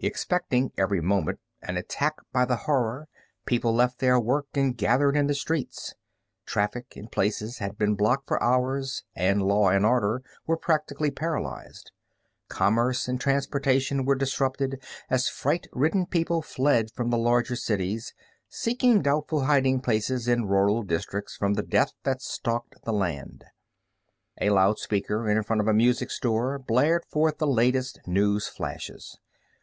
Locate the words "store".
26.10-26.58